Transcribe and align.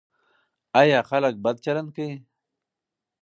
ایا 0.81 0.99
خلک 1.09 1.33
بد 1.43 1.55
چلند 1.65 1.89
کوي؟ 1.95 2.15